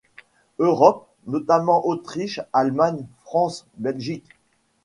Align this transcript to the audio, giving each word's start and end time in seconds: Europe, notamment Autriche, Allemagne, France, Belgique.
Europe, 0.57 1.05
notamment 1.27 1.85
Autriche, 1.85 2.39
Allemagne, 2.53 3.05
France, 3.23 3.67
Belgique. 3.77 4.25